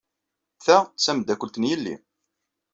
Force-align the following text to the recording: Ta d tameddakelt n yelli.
Ta 0.63 0.77
d 0.85 0.97
tameddakelt 1.03 1.55
n 1.59 1.67
yelli. 1.69 1.95